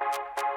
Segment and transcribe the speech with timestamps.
[0.00, 0.51] Thank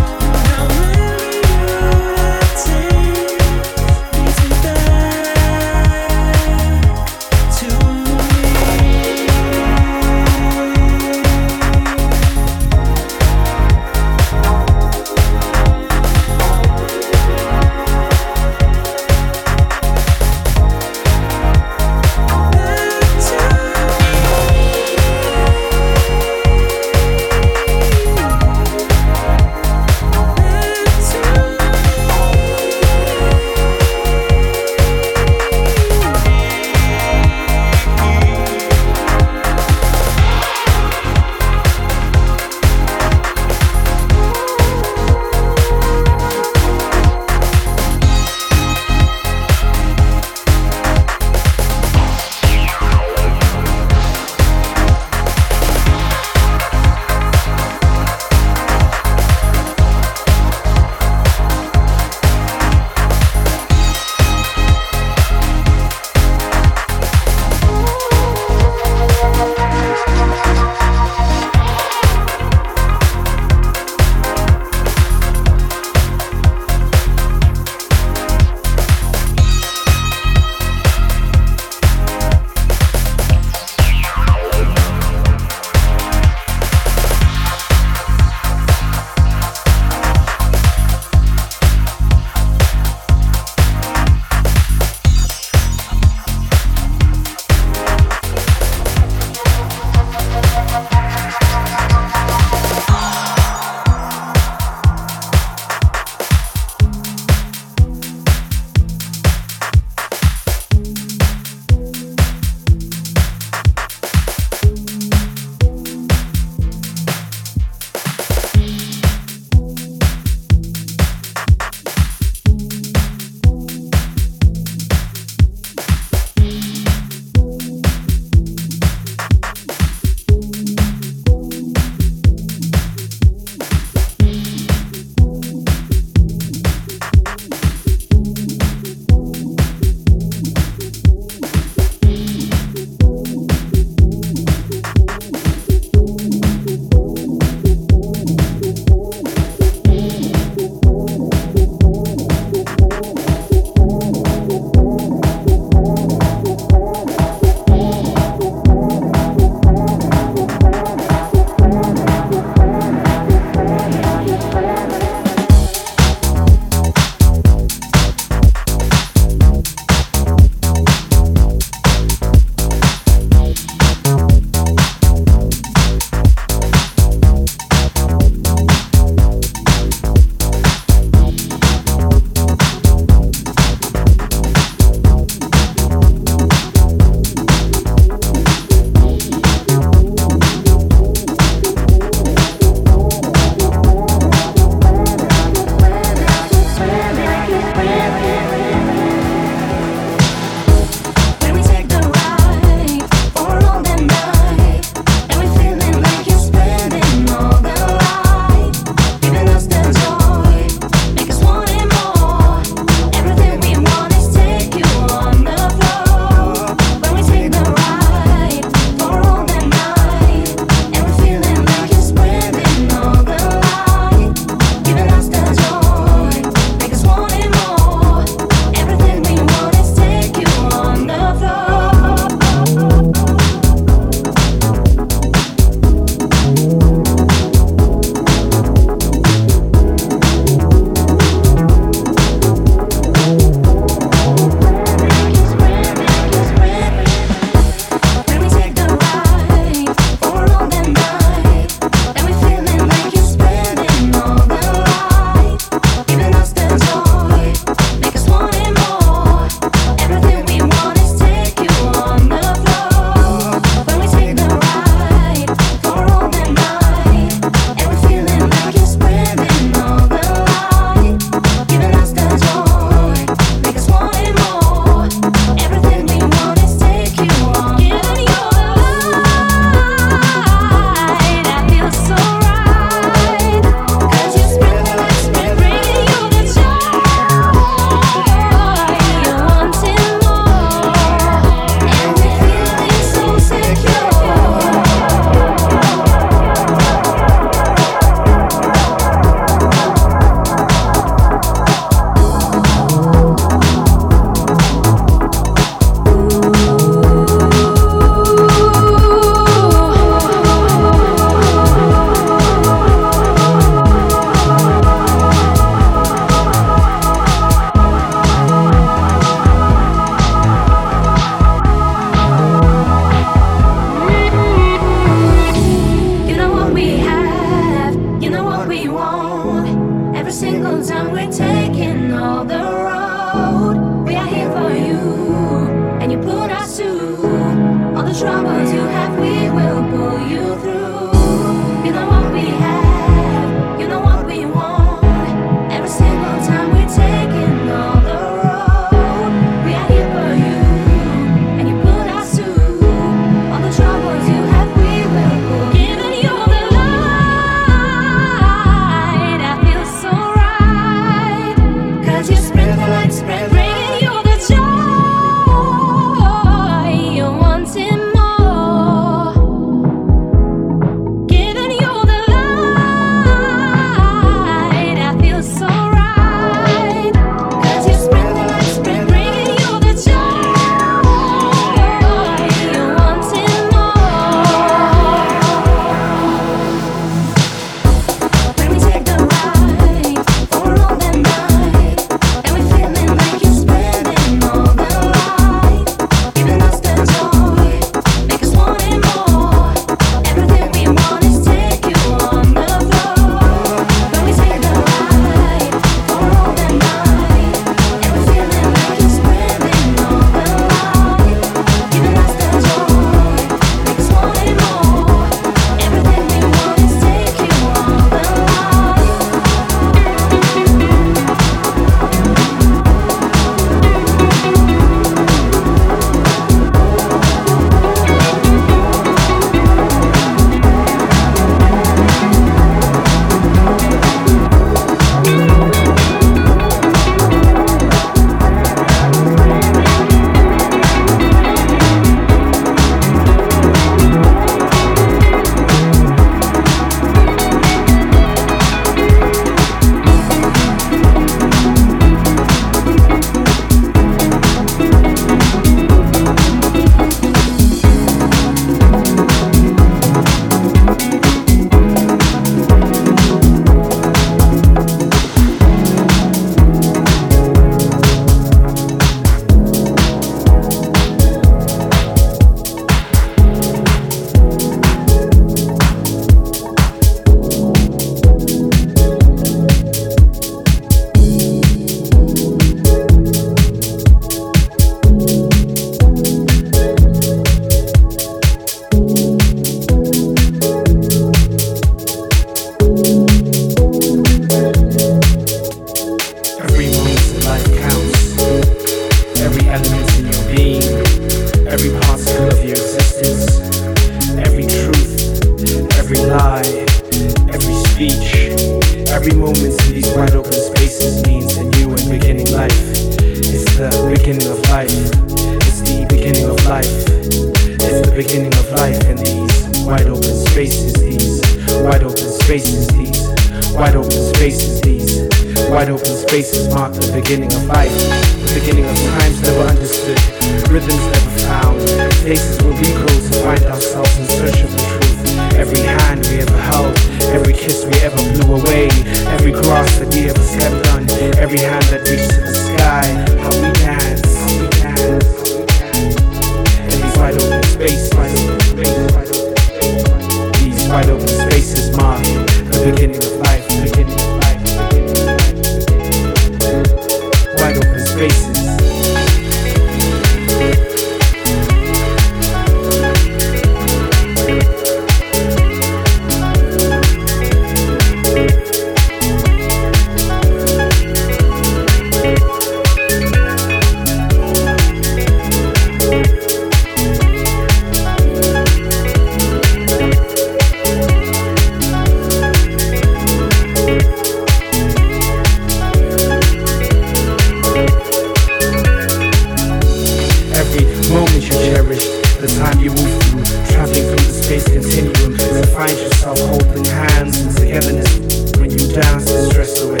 [591.60, 592.04] cherish,
[592.40, 597.36] the time you move through, traveling through the space continuum to find yourself holding hands
[597.36, 598.56] in togetherness.
[598.56, 600.00] When you dance the stress away,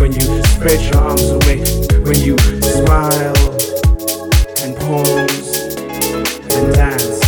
[0.00, 1.64] when you spread your arms away,
[2.04, 3.36] when you smile
[4.60, 5.48] and pose
[6.52, 7.24] and dance.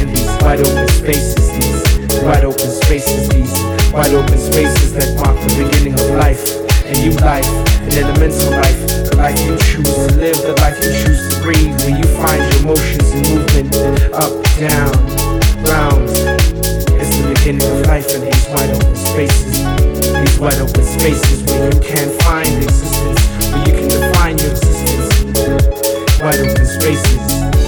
[0.00, 3.52] In these wide open spaces, these wide open spaces, these
[3.92, 6.48] wide open spaces that mark the beginning of life,
[6.88, 7.48] a new life,
[7.84, 11.76] an elemental life, the life you choose to live, the life you choose to breathe,
[12.20, 13.74] find your motions and movement
[14.12, 14.92] up, down,
[15.64, 16.08] round.
[17.00, 19.64] It's the beginning of life in these wide open spaces,
[20.20, 23.20] these wide open spaces where you can find existence,
[23.52, 26.20] where you can define your existence.
[26.20, 27.59] Wide open spaces.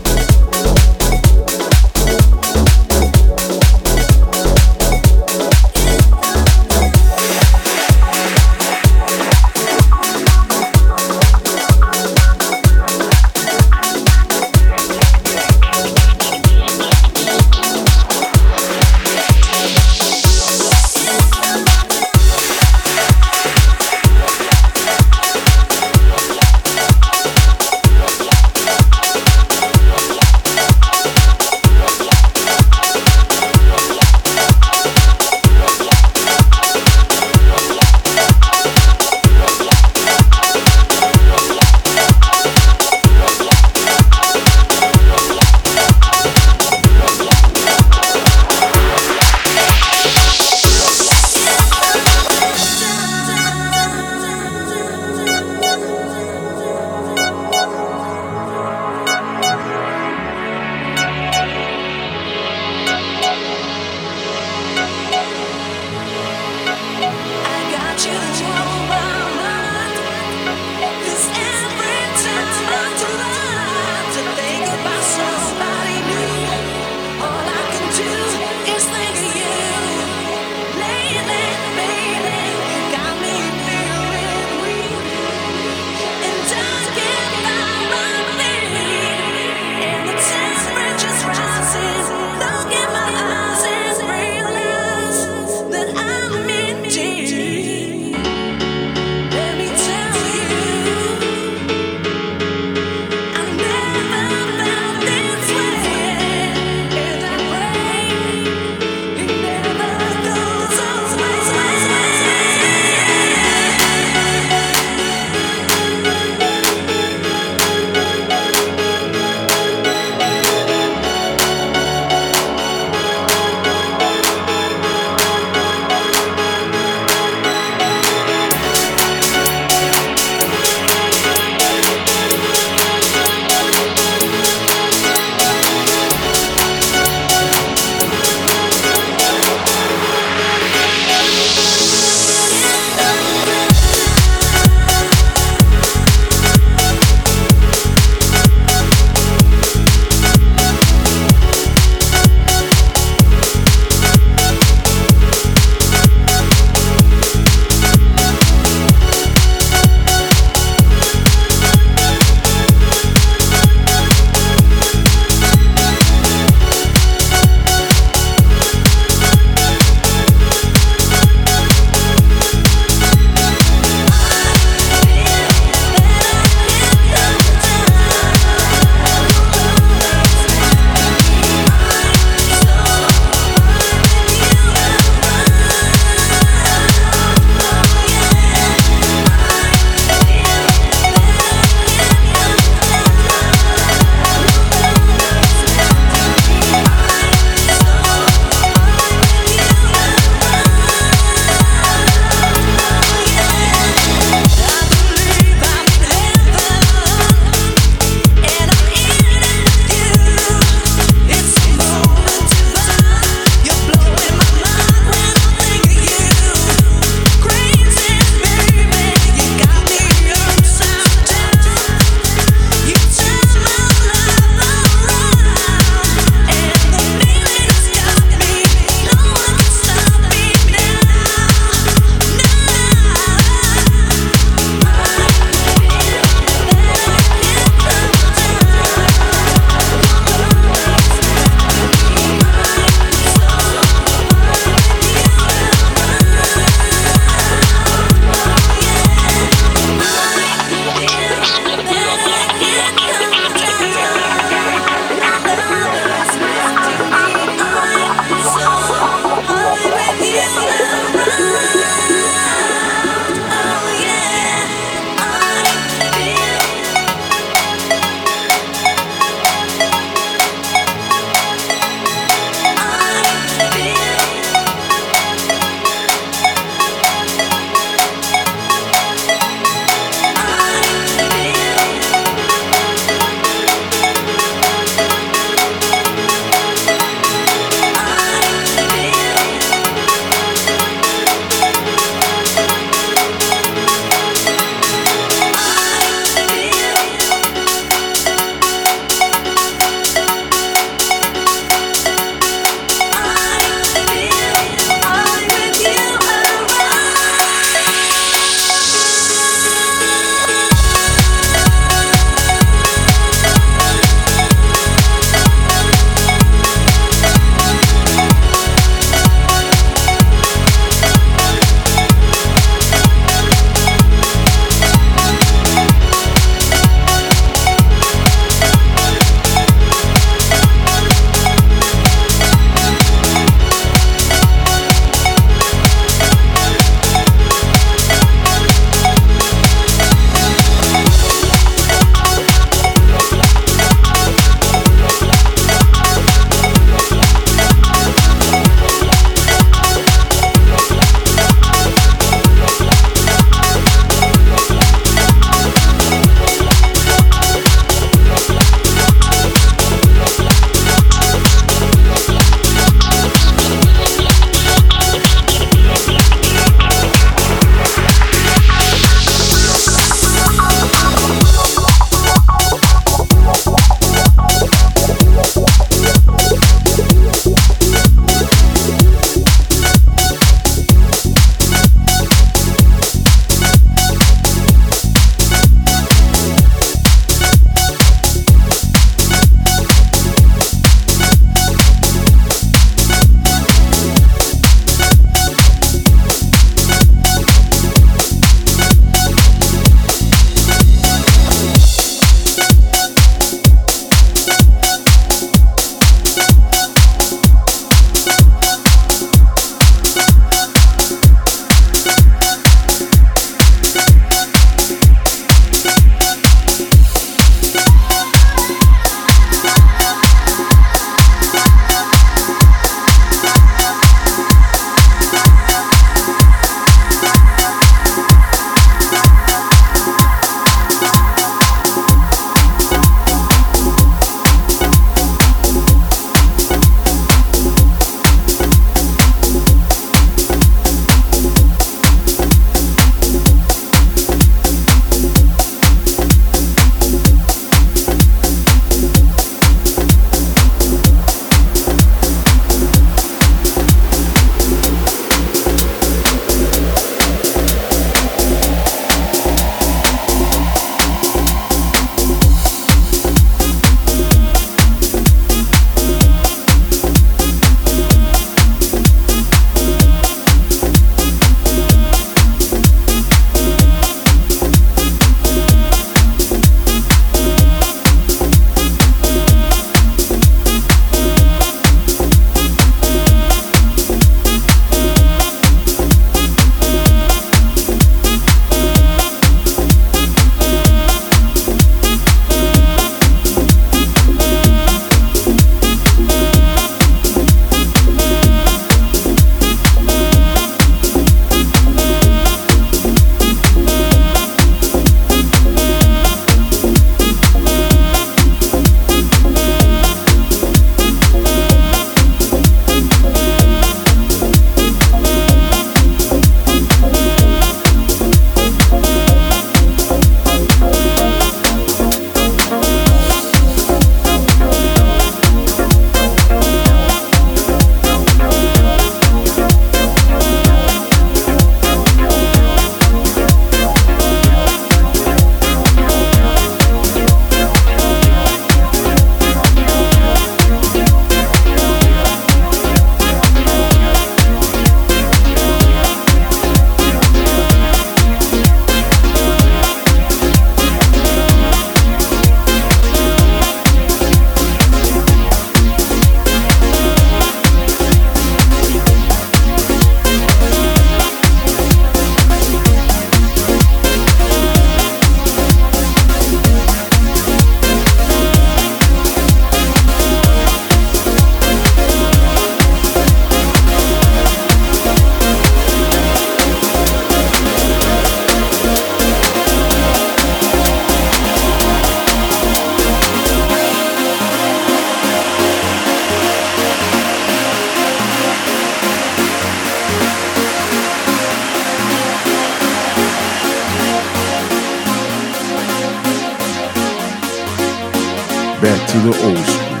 [599.08, 600.00] To the old school.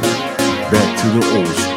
[0.70, 1.67] Back to the old school.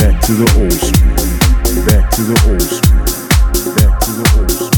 [0.00, 4.69] back to the old school, back to the old school, back to the old school.